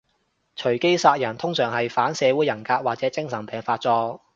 [0.55, 4.21] 隨機殺人通常係反社會人格或者精神病發作